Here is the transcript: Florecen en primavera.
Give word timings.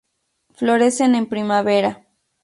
Florecen 0.55 1.13
en 1.13 1.29
primavera. 1.29 2.07